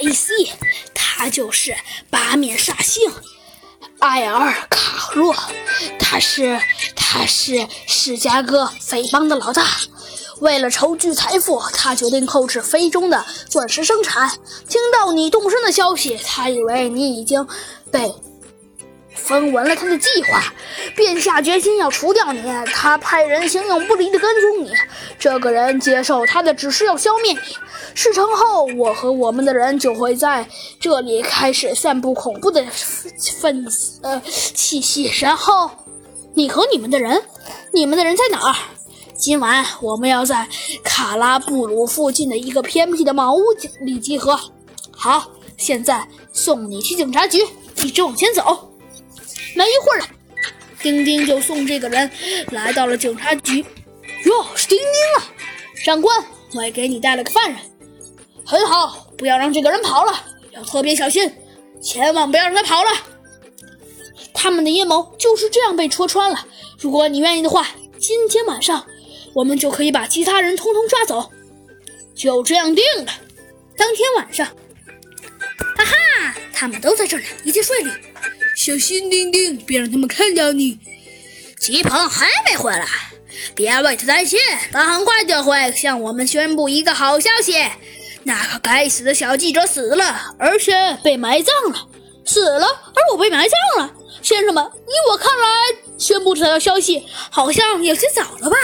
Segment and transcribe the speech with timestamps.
[0.00, 0.52] A.C.，
[0.94, 1.74] 他就是
[2.10, 3.10] 八面煞星
[3.98, 5.34] 艾尔卡洛，
[5.98, 6.60] 他是
[6.94, 9.66] 他是史加哥匪帮的老大。
[10.40, 14.28] 为了筹聚财富，他决定控制非洲的钻石生产。
[14.68, 17.48] 听到你动身的消息，他以为你已经
[17.90, 18.14] 被
[19.16, 20.42] 分闻了他的计划，
[20.94, 22.42] 便下决心要除掉你。
[22.66, 24.72] 他派人形影不离地跟踪你。
[25.18, 27.38] 这个人接受他的指示，要消灭你。
[27.94, 30.46] 事成后，我和我们的人就会在
[30.78, 32.64] 这里开始散布恐怖的
[33.40, 33.66] 分
[34.02, 35.10] 呃气息。
[35.20, 35.70] 然后，
[36.34, 37.22] 你和你们的人，
[37.72, 38.56] 你们的人在哪儿？
[39.14, 40.46] 今晚我们要在
[40.84, 43.40] 卡拉布鲁附近的一个偏僻的茅屋
[43.80, 44.38] 里集合。
[44.94, 47.42] 好，现在送你去警察局，
[47.76, 48.72] 一直往前走。
[49.56, 50.02] 没一会儿，
[50.82, 52.10] 丁丁就送这个人
[52.52, 53.64] 来到了警察局。
[54.24, 55.32] 哟，是丁丁啊！
[55.84, 56.24] 长官，
[56.54, 57.58] 我也给你带了个犯人。
[58.44, 61.32] 很好，不要让这个人跑了，要特别小心，
[61.82, 62.90] 千万不要让他跑了。
[64.34, 66.46] 他们的阴谋就是这样被戳穿了。
[66.78, 67.66] 如果你愿意的话，
[67.98, 68.86] 今天晚上。
[69.34, 71.30] 我们就可以把其他人通通抓走，
[72.14, 73.12] 就这样定了。
[73.76, 77.90] 当天晚上，哈哈，他们都在这儿呢，一切顺利。
[78.56, 80.78] 小心，丁丁，别让他们看到你。
[81.60, 82.86] 吉鹏还没回来，
[83.54, 84.38] 别为他担心，
[84.72, 87.52] 他很快就会向我们宣布一个好消息：
[88.24, 90.72] 那个该死的小记者死了，而且
[91.04, 91.86] 被埋葬了。
[92.24, 93.92] 死了，而我被埋葬了。
[94.22, 95.46] 先生们，依我看来，
[95.98, 98.56] 宣布这条消息好像有些早了吧？